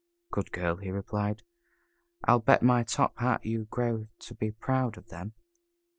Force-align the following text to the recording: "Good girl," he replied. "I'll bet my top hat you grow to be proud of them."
"Good 0.31 0.51
girl," 0.51 0.77
he 0.77 0.89
replied. 0.89 1.43
"I'll 2.23 2.39
bet 2.39 2.63
my 2.63 2.81
top 2.81 3.19
hat 3.19 3.45
you 3.45 3.65
grow 3.65 4.07
to 4.21 4.33
be 4.33 4.49
proud 4.49 4.97
of 4.97 5.09
them." 5.09 5.33